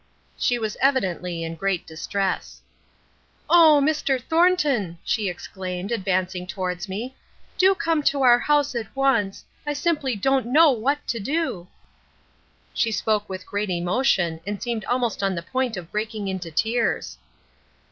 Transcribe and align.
"She 0.35 0.57
was 0.57 0.77
evidently 0.81 1.43
in 1.43 1.53
great 1.53 1.85
distress. 1.85 2.63
"'Oh, 3.47 3.79
Mr. 3.85 4.19
Thornton,' 4.19 4.97
she 5.03 5.29
exclaimed, 5.29 5.91
advancing 5.91 6.47
towards 6.47 6.89
me, 6.89 7.15
'do 7.59 7.75
come 7.75 8.01
to 8.05 8.23
our 8.23 8.39
house 8.39 8.73
at 8.73 8.87
once. 8.95 9.45
I 9.63 9.73
simply 9.73 10.15
don't 10.15 10.47
know 10.47 10.71
what 10.71 11.07
to 11.09 11.19
do.' 11.19 11.67
"She 12.73 12.91
spoke 12.91 13.29
with 13.29 13.45
great 13.45 13.69
emotion, 13.69 14.41
and 14.47 14.59
seemed 14.59 14.85
almost 14.85 15.21
on 15.21 15.35
the 15.35 15.43
point 15.43 15.77
of 15.77 15.91
breaking 15.91 16.27
into 16.27 16.49
tears. 16.49 17.19